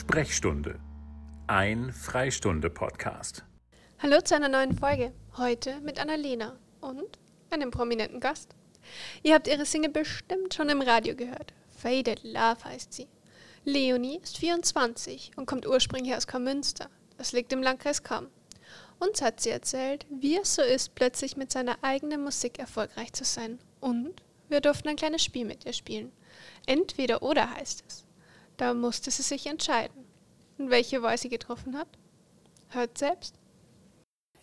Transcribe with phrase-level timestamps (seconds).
[0.00, 0.80] Sprechstunde.
[1.46, 3.44] Ein Freistunde-Podcast.
[3.98, 5.12] Hallo zu einer neuen Folge.
[5.36, 7.18] Heute mit Annalena und
[7.50, 8.56] einem prominenten Gast.
[9.22, 11.52] Ihr habt ihre Single bestimmt schon im Radio gehört.
[11.76, 13.08] Faded Love heißt sie.
[13.64, 16.88] Leonie ist 24 und kommt ursprünglich aus Kaumünster.
[17.18, 18.28] Das liegt im Landkreis Kam.
[18.98, 23.24] Uns hat sie erzählt, wie es so ist, plötzlich mit seiner eigenen Musik erfolgreich zu
[23.24, 23.58] sein.
[23.80, 26.10] Und wir durften ein kleines Spiel mit ihr spielen.
[26.64, 28.06] Entweder oder heißt es.
[28.60, 30.04] Da musste sie sich entscheiden.
[30.58, 31.88] Und welche Wahl sie getroffen hat?
[32.68, 33.34] Hört selbst.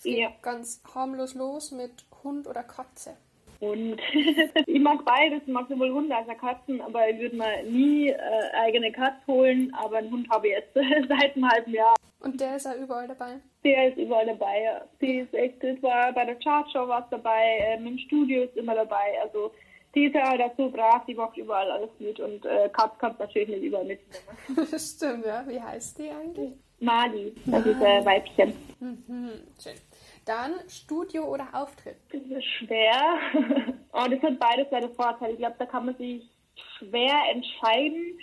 [0.02, 0.32] Geht Ja.
[0.42, 1.92] ganz harmlos los mit
[2.24, 3.16] Hund oder Katze.
[3.60, 3.98] Und
[4.66, 8.10] ich mag beides, ich mag sowohl Hunde als auch Katzen, aber ich würde mir nie
[8.10, 8.18] äh,
[8.54, 10.74] eigene Katze holen, aber einen Hund habe ich jetzt
[11.10, 11.96] seit einem halben Jahr.
[12.20, 13.40] Und der ist ja überall dabei.
[13.64, 14.64] Der ist überall dabei.
[14.64, 14.82] ja.
[15.00, 18.74] Die ist echt, das war bei der Chartshow was dabei, ähm, im Studio ist immer
[18.74, 19.20] dabei.
[19.24, 19.52] Also
[19.98, 23.50] die ist ja dazu brav, die macht überall alles mit und äh, Katz kommt natürlich
[23.50, 24.00] nicht überall mit.
[24.80, 25.44] Stimmt, ja.
[25.48, 26.52] Wie heißt die eigentlich?
[26.80, 28.54] Mali, das ist äh, Weibchen.
[28.80, 29.74] Mhm, schön.
[30.26, 31.98] Dann Studio oder Auftritt?
[32.12, 33.18] Das ist schwer.
[33.92, 35.32] Und es hat beides seine Vorteile.
[35.34, 36.30] Ich glaube, da kann man sich
[36.78, 38.20] schwer entscheiden,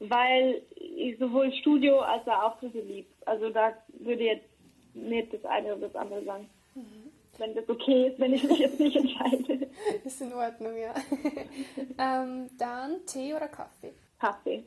[0.00, 3.06] weil ich sowohl Studio als auch Auftritte lieb.
[3.24, 4.48] Also da würde ich jetzt
[4.94, 6.50] nicht das eine oder das andere sagen.
[7.38, 9.66] Wenn das okay ist, wenn ich mich jetzt nicht entscheide.
[10.04, 10.94] Ist in Ordnung, ja.
[11.98, 13.92] ähm, dann Tee oder Kaffee?
[14.20, 14.64] Kaffee.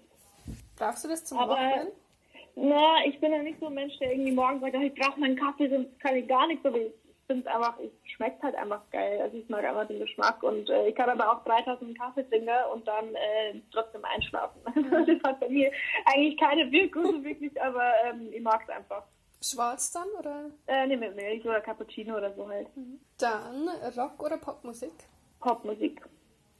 [0.78, 1.92] Brauchst du das zum Aber- Wochenende?
[2.60, 5.20] Na, ich bin ja nicht so ein Mensch, der irgendwie morgens sagt, "Ach, ich brauche
[5.20, 6.66] meinen Kaffee, sonst kann ich gar nichts.
[6.66, 6.92] Aber ich
[7.28, 9.22] finde es einfach, es schmeckt halt einfach geil.
[9.22, 10.42] Also ich mag einfach den Geschmack.
[10.42, 14.60] Und äh, ich kann aber auch 3000 Kaffee trinken und dann äh, trotzdem einschlafen.
[14.92, 15.72] Also das hat bei mir
[16.06, 19.04] eigentlich keine Wirkung wirklich, aber ähm, ich mag es einfach.
[19.42, 20.52] Schwarz dann oder?
[20.68, 22.68] Äh, nee, mit Milch oder Cappuccino oder so halt.
[23.18, 24.94] Dann Rock oder Popmusik?
[25.40, 26.02] Popmusik.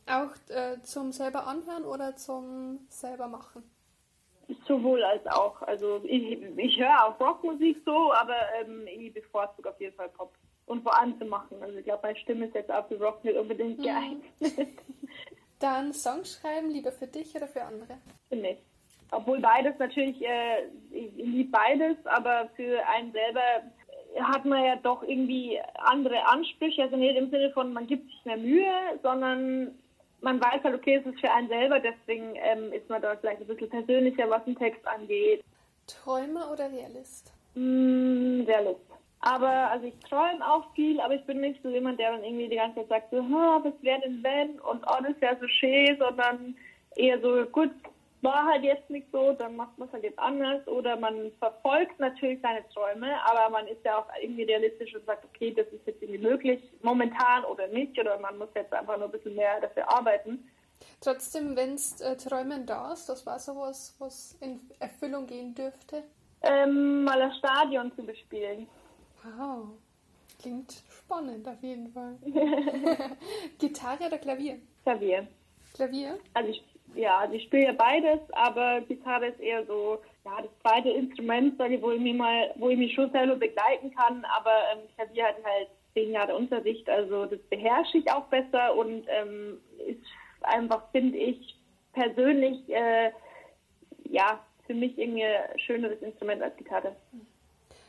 [0.06, 3.64] Auch äh, zum selber anhören oder zum selber machen?
[4.68, 5.62] Sowohl als auch.
[5.64, 10.34] Also ich, ich höre auch Rockmusik so, aber ähm, ich bevorzuge auf jeden Fall Pop.
[10.66, 11.62] Und vor allem zu machen.
[11.62, 14.22] Also ich glaube, meine Stimme ist jetzt auch für Rock nicht unbedingt geeignet.
[15.60, 17.98] Dann Songs schreiben, lieber für dich oder für andere?
[18.30, 18.67] Finde ich.
[19.12, 23.42] Obwohl beides natürlich, äh, liebe beides, aber für einen selber
[24.20, 26.84] hat man ja doch irgendwie andere Ansprüche.
[26.84, 29.76] Also nicht im Sinne von, man gibt sich mehr Mühe, sondern
[30.22, 33.42] man weiß halt, okay, es ist für einen selber, deswegen ähm, ist man da vielleicht
[33.42, 35.44] ein bisschen persönlicher, was den Text angeht.
[35.86, 37.34] Träumer oder Realist?
[37.56, 38.82] Mm, Realist.
[39.20, 42.50] Aber, also ich träume auch viel, aber ich bin nicht so jemand, der dann irgendwie
[42.50, 45.48] die ganze Zeit sagt, so, "Ha, was wäre denn wenn und oh, das wäre so
[45.48, 46.56] schön, sondern
[46.96, 47.72] eher so, gut,
[48.28, 51.98] war halt jetzt nicht so, dann macht man es halt jetzt anders oder man verfolgt
[52.00, 55.88] natürlich seine Träume, aber man ist ja auch irgendwie realistisch und sagt, okay, das ist
[55.88, 59.62] jetzt irgendwie möglich, momentan oder nicht, oder man muss jetzt einfach nur ein bisschen mehr
[59.62, 60.46] dafür arbeiten.
[61.00, 66.04] Trotzdem, wenn es äh, Träumen da ist, das war sowas, was in Erfüllung gehen dürfte.
[66.42, 68.68] Ähm, mal das Stadion zu bespielen.
[69.24, 69.70] Wow.
[70.40, 72.18] Klingt spannend auf jeden Fall.
[73.58, 74.60] Gitarre oder Klavier?
[74.84, 75.28] Klavier.
[75.74, 76.20] Klavier?
[76.34, 76.64] Also ich,
[76.98, 81.58] ja, also ich spiele ja beides, aber Gitarre ist eher so, ja, das zweite Instrument,
[81.58, 84.80] sage ich, wo ich mich mal, wo ich mich schon selber begleiten kann, aber ähm,
[84.96, 90.02] Klavier hat halt zehn Jahre Unterricht, also das beherrsche ich auch besser und ähm, ist
[90.42, 91.56] einfach, finde ich,
[91.94, 93.12] persönlich, äh,
[94.10, 96.96] ja, für mich irgendwie ein schöneres Instrument als Gitarre.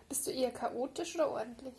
[0.08, 1.74] Bist du eher chaotisch oder ordentlich?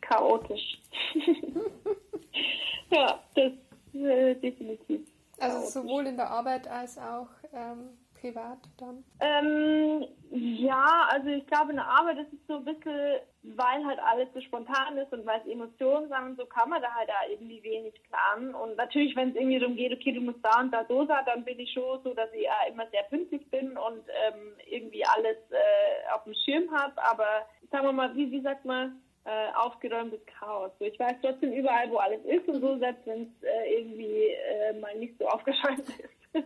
[0.00, 0.78] Chaotisch.
[2.90, 3.52] ja, das
[3.94, 5.00] äh, definitiv.
[5.38, 9.04] Also sowohl in der Arbeit als auch ähm, privat dann.
[9.20, 13.98] Ähm, ja, also ich glaube, in der Arbeit ist es so ein bisschen, weil halt
[14.00, 17.10] alles so spontan ist und weil es Emotionen sind und so kann man da halt
[17.10, 18.54] auch irgendwie wenig planen.
[18.54, 21.24] Und natürlich, wenn es irgendwie darum geht, okay, du musst da und da so sein,
[21.26, 25.04] dann bin ich schon so, dass ich auch immer sehr pünktlich bin und ähm, irgendwie
[25.04, 26.94] alles äh, auf dem Schirm habe.
[27.02, 30.70] Aber sagen wir mal, wie, wie sagt man, äh, aufgeräumtes Chaos.
[30.78, 34.28] So, ich weiß trotzdem überall, wo alles ist und so, selbst wenn es äh, irgendwie
[34.28, 35.80] äh, mal nicht so aufgeräumt
[36.32, 36.44] ist.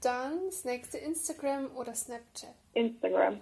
[0.00, 2.54] Dann das nächste Instagram oder Snapchat.
[2.74, 3.40] Instagram.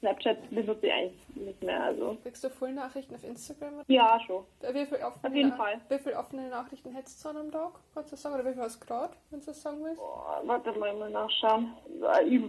[0.00, 1.82] Snapchat benutze ich eigentlich nicht mehr.
[1.82, 3.82] Also Kriegst du Full-Nachrichten auf Instagram?
[3.88, 4.44] ja, schon.
[4.60, 5.80] Äh, Wie viele offene, Auf jeden Fall.
[5.88, 7.72] Wie viele offene Nachrichten hättest du am Tag?
[7.94, 8.34] Kannst du sagen?
[8.36, 9.96] Oder wie viel hast du gerade, wenn du das sagen willst?
[9.98, 11.72] Boah, warte mal, mal nachschauen.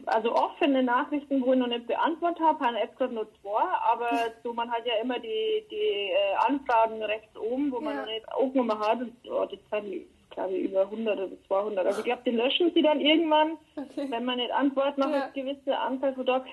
[0.05, 4.09] Also offene Nachrichten, wo ich noch nicht beantwortet habe, haben jetzt gerade nur zwei, aber
[4.43, 8.01] so man hat ja immer die, die äh, Anfragen rechts oben, wo man Ja.
[8.01, 8.99] noch nicht aufgenommen hat.
[9.01, 11.85] Und, oh, das sind, glaube ich, über 100 oder 200.
[11.87, 14.05] Also ich glaube, die löschen sie dann irgendwann, Okay.
[14.11, 15.23] wenn man nicht antwortet nach Ja.
[15.23, 16.45] einer gewissen Anzahl von Tagen.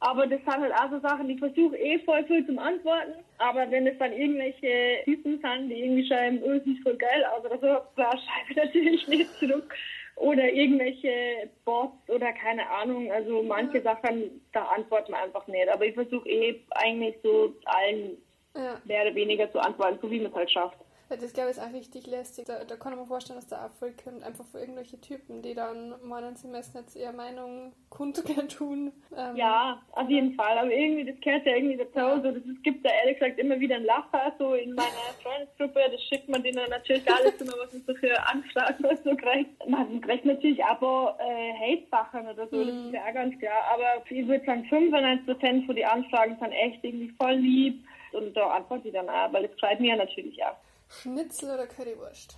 [0.00, 3.14] Aber das sind halt auch so Sachen, ich versuche eh voll viel zum Antworten.
[3.38, 7.44] Aber wenn es dann irgendwelche Typen sind, die irgendwie schreiben, oh, ist voll geil aus
[7.44, 7.66] oder so,
[7.96, 9.74] da schreibe ich natürlich nicht zurück.
[10.16, 13.10] oder irgendwelche Bots oder keine Ahnung.
[13.12, 13.82] Also manche.
[13.82, 15.68] Sachen, da antworten wir einfach nicht.
[15.68, 18.16] Aber ich versuche eh eigentlich so allen
[18.54, 18.80] ja.
[18.84, 20.78] mehr oder weniger zu antworten, so wie man es halt schafft.
[21.08, 22.46] Das glaube ich ist auch richtig lästig.
[22.46, 25.54] Da, da kann man vorstellen, dass da auch voll kommt, einfach für irgendwelche Typen, die
[25.54, 28.92] dann meinen, sie müssen jetzt ihre Meinung kundtun tun.
[29.16, 30.58] Ähm, ja, auf jeden Fall.
[30.58, 31.98] Aber irgendwie, das gehört ja irgendwie dazu.
[31.98, 32.16] Ja.
[32.16, 34.88] So, das, es gibt da ehrlich gesagt immer wieder ein Lacher so in meiner
[35.22, 35.80] Freundesgruppe.
[35.92, 39.68] Das schickt man denen natürlich alles immer, was man so für Anfragen oder so kriegt.
[39.68, 42.66] Man kriegt natürlich aber äh, Hate-Sachen oder so, mhm.
[42.66, 43.62] das ist ja auch ganz klar.
[43.72, 47.84] Aber ich würde sagen, 95% von den Anfragen sind echt irgendwie voll lieb.
[48.12, 50.56] Und da antworte ich dann auch, weil das freut mir natürlich auch.
[50.88, 52.36] Schnitzel oder Currywurst?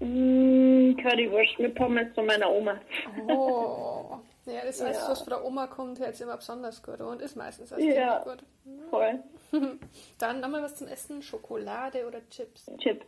[0.00, 2.80] Mm, Currywurst mit Pommes von meiner Oma.
[3.28, 4.18] Oh.
[4.46, 5.08] Ja, das heißt, ja.
[5.08, 8.44] was von der Oma kommt, jetzt immer besonders gut und ist meistens als ja, gut.
[8.90, 9.22] Voll.
[10.18, 12.70] Dann nochmal was zum Essen: Schokolade oder Chips?
[12.78, 13.06] Chips.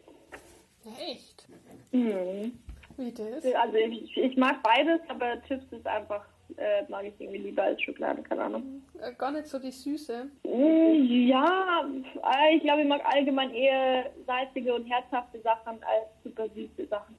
[0.98, 1.46] Echt?
[1.92, 2.58] Mhm.
[2.96, 3.44] Wie das?
[3.54, 6.24] Also, ich, ich mag beides, aber Chips ist einfach
[6.56, 8.82] äh, mag ich irgendwie lieber als Schokolade, keine Ahnung.
[9.00, 10.28] Äh, gar nicht so die Süße?
[10.44, 16.48] Mm, ja, äh, ich glaube, ich mag allgemein eher salzige und herzhafte Sachen als super
[16.48, 17.16] süße Sachen.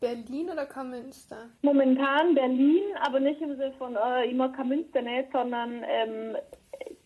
[0.00, 1.48] Berlin oder Kamünster?
[1.62, 6.36] Momentan Berlin, aber nicht im Sinne von, äh, ich mag Kamünster nicht, sondern ähm,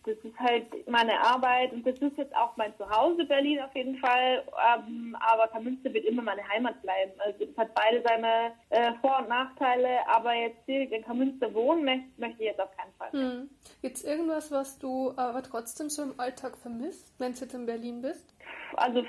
[0.09, 3.97] das ist halt meine Arbeit und das ist jetzt auch mein Zuhause Berlin auf jeden
[3.97, 4.43] Fall.
[4.75, 7.11] Ähm, aber Kamünster wird immer meine Heimat bleiben.
[7.19, 11.85] Also es hat beide seine äh, Vor- und Nachteile, aber jetzt direkt in Kamünster wohnen
[11.85, 13.11] möchte, möchte ich jetzt auf keinen Fall.
[13.11, 13.49] Hm.
[13.81, 17.65] Gibt es irgendwas, was du aber trotzdem so im Alltag vermisst, wenn du jetzt in
[17.65, 18.25] Berlin bist?
[18.75, 19.03] Also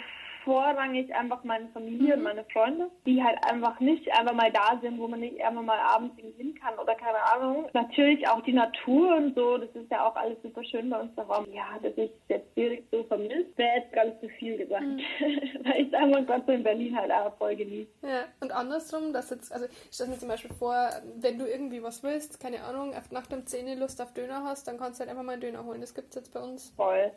[0.44, 2.20] vorrangig einfach meine Familie mhm.
[2.20, 5.62] und meine Freunde, die halt einfach nicht einfach mal da sind, wo man nicht einfach
[5.62, 7.69] mal abends hin kann oder keine Ahnung.
[7.72, 11.14] Natürlich auch die Natur und so, das ist ja auch alles super schön bei uns
[11.14, 11.46] daheim.
[11.52, 14.82] Ja, dass ich jetzt direkt so vermisst, wäre jetzt ganz zu viel gesagt.
[14.82, 15.00] Mhm.
[15.64, 17.90] Weil ich einfach Gott so in Berlin halt auch voll genieße.
[18.02, 20.90] Ja, und andersrum, dass jetzt, also ich stelle mir zum Beispiel vor,
[21.20, 24.78] wenn du irgendwie was willst, keine Ahnung, nach dem Zähne Lust auf Döner hast, dann
[24.78, 25.81] kannst du halt einfach mal einen Döner holen.
[25.81, 26.72] Das gibt es jetzt bei uns.
[26.76, 27.12] Voll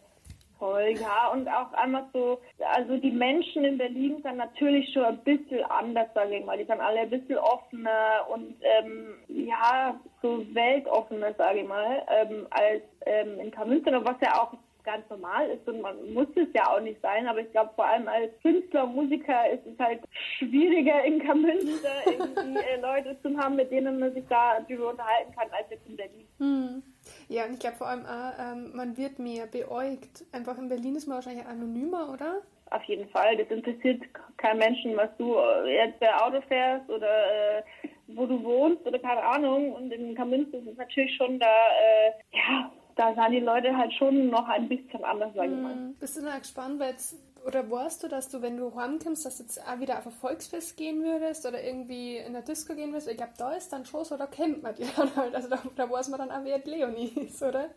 [0.64, 1.28] voll, ja.
[1.34, 2.40] Und auch einmal so,
[2.74, 6.58] also die Menschen in Berlin sind natürlich schon ein bisschen anders, sage ich mal.
[6.58, 12.48] Die sind alle ein bisschen offener und ähm, ja, so weltoffener, sage ich mal, ähm,
[12.52, 14.54] als ähm, in Kamünster, was ja auch
[14.86, 17.86] ganz normal ist und man muss es ja auch nicht sein, aber ich glaube vor
[17.86, 20.02] allem als Künstler, Musiker ist es halt
[20.38, 25.34] schwieriger in Kamünster irgendwie äh, Leute zu haben, mit denen man sich da drüber unterhalten
[25.36, 26.28] kann, als jetzt in Berlin.
[26.38, 26.84] Hm.
[27.28, 30.26] Ja, und ich glaube vor allem auch, ähm, man wird mehr beäugt.
[30.32, 32.42] Einfach in Berlin ist man wahrscheinlich anonymer, oder?
[32.70, 33.38] Auf jeden Fall.
[33.38, 34.02] Das interessiert
[34.38, 37.64] keinen Menschen, was du äh, jetzt per Auto fährst oder äh,
[38.08, 39.74] wo du wohnst oder keine Ahnung.
[39.74, 43.94] Und in Kamünster ist es natürlich schon da, äh, ja, da sahen die Leute halt
[43.94, 45.74] schon noch ein bisschen anders, sag ich mal.
[45.74, 45.96] Hm.
[46.00, 49.38] Bist du da gespannt, weil jetzt oder weißt du, dass du, wenn du heimkommst, dass
[49.38, 52.92] du jetzt auch wieder auf ein Volksfest gehen würdest oder irgendwie in der Disco gehen
[52.92, 53.10] würdest?
[53.10, 55.36] Ich glaube, da ist dann schon so, da kennt man die dann halt.
[55.36, 57.70] Also da, da weiß man dann auch, wer Leonie ist, oder?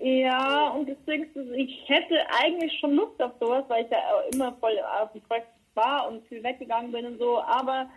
[0.00, 3.98] Ja, und deswegen, ich hätte eigentlich schon Lust auf sowas, weil ich ja
[4.32, 7.88] immer voll auf dem Volksfest war und viel weggegangen bin und so, aber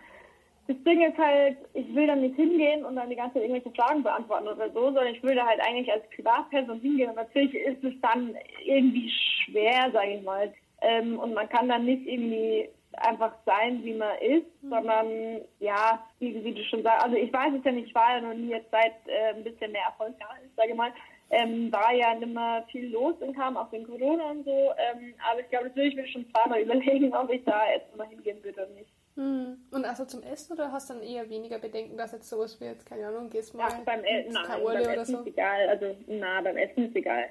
[0.66, 3.74] das Ding ist halt, ich will dann nicht hingehen und dann die ganze Zeit irgendwelche
[3.74, 7.54] Fragen beantworten oder so, sondern ich will da halt eigentlich als Privatperson hingehen und natürlich
[7.54, 12.68] ist es dann irgendwie schwer, sage ich mal, ähm, und man kann dann nicht irgendwie
[12.92, 14.70] einfach sein, wie man ist, mhm.
[14.70, 18.16] sondern ja, wie, wie, du schon sagst, also ich weiß es ja nicht, ich war
[18.16, 20.92] ja noch nie jetzt seit äh, ein bisschen mehr Erfolg da ist, sage ich mal,
[21.30, 25.14] ähm, war ja nicht mehr viel los und kam auch wegen Corona und so, ähm,
[25.30, 28.08] aber ich glaube, das würde ich mir schon zweimal überlegen, ob ich da jetzt mal
[28.08, 28.90] hingehen würde oder nicht.
[29.18, 29.58] Hm.
[29.72, 32.66] Und also zum Essen oder hast du dann eher weniger Bedenken, dass jetzt sowas wie
[32.66, 35.20] jetzt, keine Ahnung, gehst mal ja, beim, e nein, beim Essen so?
[35.20, 37.24] ist egal, also na, beim Essen ist egal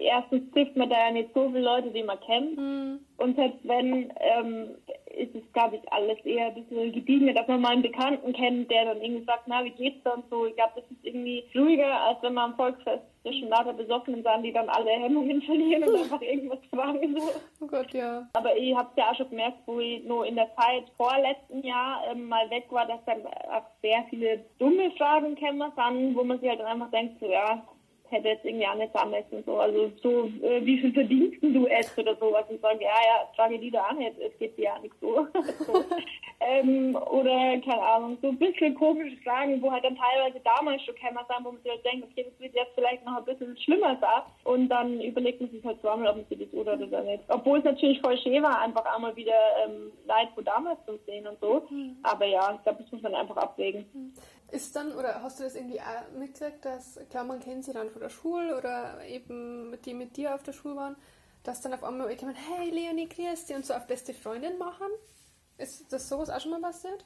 [0.00, 2.56] erstens trifft man da ja nicht so viele Leute, die man kennt.
[2.56, 3.00] Mhm.
[3.16, 4.76] Und selbst wenn, ähm,
[5.16, 8.70] ist es, glaube ich, alles eher ein bisschen gediegener, dass man mal einen Bekannten kennt,
[8.70, 10.46] der dann irgendwie sagt, na, wie geht's da und so.
[10.46, 14.42] Ich glaube, das ist irgendwie ruhiger, als wenn man am Volksfest zwischen lauter Besoffenen sind,
[14.42, 17.18] die dann alle Hemmungen verlieren und einfach irgendwas fragen.
[17.18, 17.30] So.
[17.60, 18.28] Oh Gott, ja.
[18.34, 21.16] Aber ich habe es ja auch schon gemerkt, wo ich nur in der Zeit vor
[21.18, 25.62] letzten Jahr ähm, mal weg war, dass dann auch sehr viele dumme Fragen kämen,
[26.14, 27.62] wo man sich halt dann einfach denkt, so, ja,
[28.14, 29.42] hätte jetzt irgendwie auch nicht vermessen.
[29.44, 29.58] So.
[29.58, 33.58] Also so, äh, wie viel verdienst du es oder sowas und sagen, ja, ja, frage
[33.58, 35.26] die da an, jetzt, es geht dir ja nicht so.
[35.66, 35.84] so.
[36.40, 40.94] Ähm, oder, keine Ahnung, so ein bisschen komische Fragen, wo halt dann teilweise damals schon
[40.96, 43.56] Kämmer sind, wo man sich halt denkt, okay, das wird jetzt vielleicht noch ein bisschen
[43.58, 44.22] schlimmer sein.
[44.44, 47.24] Und dann überlegt man sich halt zweimal, ob man sich das oder oder nicht.
[47.28, 49.32] Obwohl es natürlich voll schön war, einfach einmal wieder
[49.64, 51.66] ähm, Leid von damals zu sehen und so.
[51.70, 51.96] Mhm.
[52.02, 53.86] Aber ja, ich glaube, das muss man einfach abwägen.
[54.54, 57.90] Ist dann, oder hast du das irgendwie auch mitgekriegt, dass, klar, man kennt sie dann
[57.90, 60.94] von der Schule oder eben die mit dir auf der Schule waren,
[61.42, 64.86] dass dann auf einmal meine, hey Leonie, grüß dich und so auf beste Freundin machen?
[65.58, 67.04] Ist das sowas auch schon mal passiert?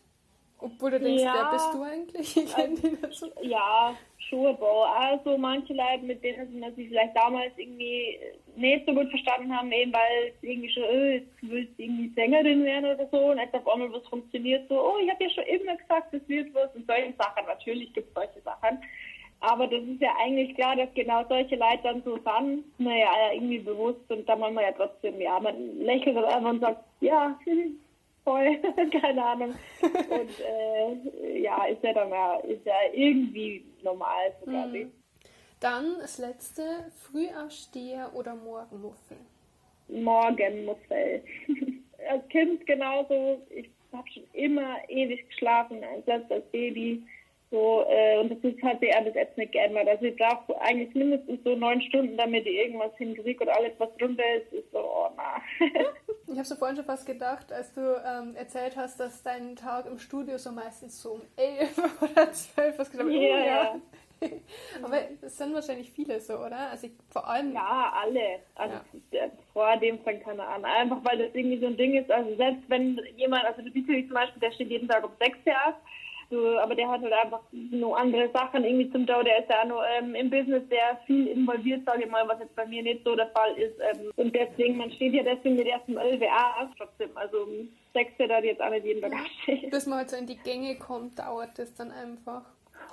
[0.60, 2.36] Obwohl du denkst, ja, wer bist du eigentlich?
[2.44, 3.26] Ich also, die so.
[3.42, 3.96] Ja,
[4.28, 4.82] Schuhebau.
[4.82, 8.18] Also manche Leute, mit denen sie sich vielleicht damals irgendwie
[8.56, 12.12] nicht so gut verstanden haben, eben weil es irgendwie schon, oh, jetzt willst du irgendwie
[12.14, 15.30] Sängerin werden oder so und jetzt auf einmal was funktioniert, so, oh, ich habe ja
[15.30, 17.46] schon immer gesagt, es wird was und solche Sachen.
[17.46, 18.78] Natürlich gibt es solche Sachen.
[19.40, 23.60] Aber das ist ja eigentlich klar, dass genau solche Leute dann so sind, naja, irgendwie
[23.60, 27.38] bewusst und dann man ja trotzdem, ja, man lächelt dann einfach und sagt, ja,
[28.28, 28.58] voll,
[29.00, 29.54] keine Ahnung.
[29.82, 34.84] Und äh, ja, ist ja dann ja, ist ja irgendwie normal, so glaube ich.
[34.84, 34.92] Mhm.
[35.60, 36.62] Dann das letzte,
[37.00, 39.16] Frühaufsteher oder Morgenmuffel?
[39.88, 41.24] Morgenmuffel.
[42.10, 47.02] als Kind genauso, ich habe schon immer ewig geschlafen, selbst als Baby.
[47.50, 49.88] So, äh, und das ist halt eher bis jetzt nicht geändert.
[49.88, 53.88] Also ich brauche eigentlich mindestens so neun Stunden, damit ich irgendwas hinkriege und alles, was
[53.96, 55.40] drunter ist, ist so, oh na.
[56.26, 59.86] ich habe so vorhin schon fast gedacht, als du ähm, erzählt hast, dass dein Tag
[59.86, 63.80] im Studio so meistens so um elf oder zwölf was gedacht, yeah, oh, ja.
[64.82, 66.70] Aber es sind wahrscheinlich viele so, oder?
[66.70, 67.54] Also ich, vor allem.
[67.54, 68.40] Ja, alle.
[68.56, 68.76] Also
[69.12, 69.30] ja.
[69.52, 70.64] vor dem fängt keiner an.
[70.64, 72.10] Einfach weil das irgendwie so ein Ding ist.
[72.10, 75.38] Also selbst wenn jemand, also du Dietrich zum Beispiel, der steht jeden Tag um sechs
[75.46, 75.52] Uhr
[76.30, 79.22] so, aber der hat halt einfach nur andere Sachen irgendwie zum Tau.
[79.22, 82.40] Der ist ja auch nur ähm, im Business sehr viel involviert, sage ich mal, was
[82.40, 83.76] jetzt bei mir nicht so der Fall ist.
[83.80, 87.10] Ähm, und deswegen, man steht ja deswegen mit erst um LWA trotzdem.
[87.14, 89.70] Also um 6 da jetzt auch nicht jeden Tag aufsteht.
[89.70, 92.42] Bis man halt so in die Gänge kommt, dauert das dann einfach.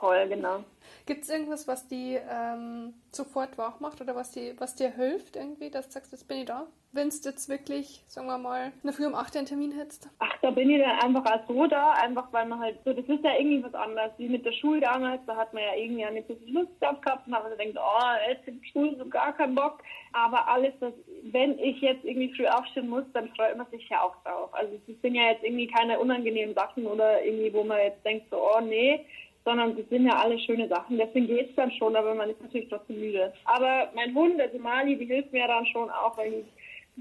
[0.06, 0.64] Voll, genau.
[1.08, 5.36] Gibt es irgendwas, was die ähm, sofort wach macht oder was, die, was dir hilft
[5.36, 6.68] irgendwie, dass du sagst, jetzt bin ich da?
[6.92, 10.10] Wenn du jetzt wirklich, sagen wir mal, in der Früh um 8 einen Termin hättest?
[10.20, 13.06] Ach, da bin ich dann einfach auch so da, einfach weil man halt so, das
[13.06, 16.06] ist ja irgendwie was anderes, wie mit der Schule damals, da hat man ja irgendwie
[16.06, 18.68] auch nicht so viel Lust drauf gehabt und hat man denkt, oh, jetzt in der
[18.68, 19.82] Schule so gar keinen Bock.
[20.14, 20.94] Aber alles, das,
[21.24, 24.54] wenn ich jetzt irgendwie früh aufstehen muss, dann freut man sich ja auch drauf.
[24.54, 28.28] Also es sind ja jetzt irgendwie keine unangenehmen Sachen oder irgendwie, wo man jetzt denkt
[28.30, 29.06] so, oh nee,
[29.46, 30.98] sondern es sind ja alle schöne Sachen.
[30.98, 33.32] Deswegen geht es dann schon, aber man ist natürlich trotzdem müde.
[33.46, 36.46] Aber mein Hund, also Mali, die hilft mir dann schon auch, weil ich,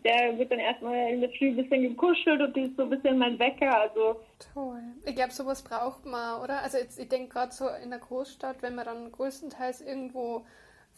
[0.03, 2.91] der wird dann erstmal in der Früh ein bisschen gekuschelt und die ist so ein
[2.91, 3.81] bisschen mein Wecker.
[3.81, 4.21] Also
[4.53, 4.83] Toll.
[5.07, 6.63] Ich glaube, sowas braucht man, oder?
[6.63, 10.45] Also jetzt, ich denke gerade so in der Großstadt, wenn man dann größtenteils irgendwo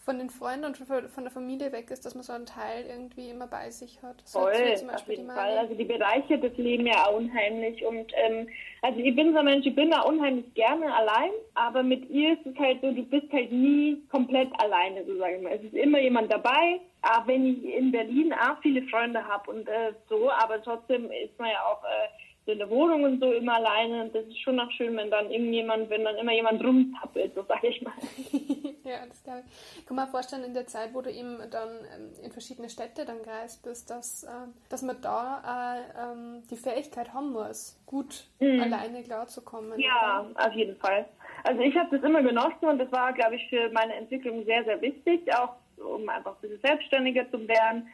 [0.06, 3.28] von den Freunden und von der Familie weg ist, dass man so einen Teil irgendwie
[3.28, 4.14] immer bei sich hat.
[4.24, 4.52] So Voll,
[4.94, 5.58] auf jeden Fall.
[5.58, 7.84] Also die bereichert das Leben ja auch unheimlich.
[7.84, 8.48] Und ähm,
[8.82, 12.34] also ich bin so ein Mensch, ich bin da unheimlich gerne allein, aber mit ihr
[12.34, 15.54] ist es halt so, du bist halt nie komplett alleine, so sage ich mal.
[15.54, 19.66] Es ist immer jemand dabei, auch wenn ich in Berlin auch viele Freunde habe und
[19.66, 23.56] äh, so, aber trotzdem ist man ja auch äh, in der Wohnung und so immer
[23.56, 24.04] alleine.
[24.04, 27.42] Und das ist schon noch schön, wenn dann irgendjemand, wenn dann immer jemand rumzappelt, so
[27.42, 27.92] sage ich mal.
[28.86, 29.78] ja, das glaube ich.
[29.80, 33.04] Ich kann mir vorstellen, in der Zeit, wo du eben dann ähm, in verschiedene Städte
[33.04, 34.30] dann gereist bist, dass, äh,
[34.68, 38.60] dass man da äh, ähm, die Fähigkeit haben muss, gut mhm.
[38.60, 39.78] alleine klarzukommen.
[39.78, 41.06] Ja, auf jeden Fall.
[41.44, 44.64] Also ich habe das immer genossen und das war, glaube ich, für meine Entwicklung sehr,
[44.64, 47.88] sehr wichtig, auch um einfach ein bisschen selbstständiger zu werden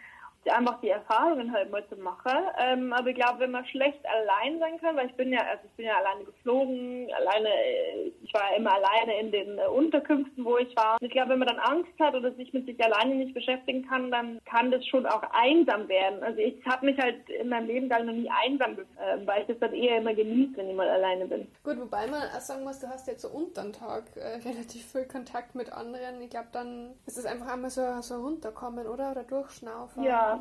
[0.51, 2.33] einfach die Erfahrungen halt mal zu machen.
[2.59, 5.63] Ähm, aber ich glaube, wenn man schlecht allein sein kann, weil ich bin ja, also
[5.65, 10.45] ich bin ja alleine geflogen, alleine, äh, ich war immer alleine in den äh, Unterkünften,
[10.45, 10.97] wo ich war.
[11.01, 13.87] Und ich glaube, wenn man dann Angst hat oder sich mit sich alleine nicht beschäftigen
[13.89, 16.23] kann, dann kann das schon auch einsam werden.
[16.23, 19.43] Also ich habe mich halt in meinem Leben gar noch nie einsam gefühlt, äh, weil
[19.43, 21.47] ich das dann eher immer genieße, wenn ich mal alleine bin.
[21.63, 24.85] Gut, wobei man auch sagen muss, du hast jetzt so unter den Tag äh, relativ
[24.91, 26.21] viel Kontakt mit anderen.
[26.21, 29.13] Ich glaube, dann ist es einfach einmal so, so runterkommen, oder?
[29.13, 30.03] Oder durchschnaufen.
[30.05, 30.32] Ja,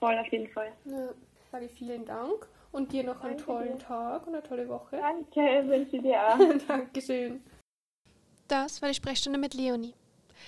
[0.00, 0.72] voll auf jeden Fall.
[0.86, 1.10] Ja,
[1.52, 3.84] sage vielen Dank und dir noch einen Danke tollen dir.
[3.84, 4.96] Tag und eine tolle Woche.
[5.00, 6.38] Danke, wünsche dir auch.
[6.68, 7.42] Dankeschön.
[8.48, 9.94] Das war die Sprechstunde mit Leonie.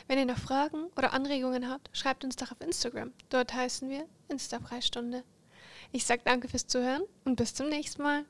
[0.09, 3.13] Wenn ihr noch Fragen oder Anregungen habt, schreibt uns doch auf Instagram.
[3.29, 5.23] Dort heißen wir Insta-Freistunde.
[5.93, 8.25] Ich sage danke fürs Zuhören und bis zum nächsten Mal.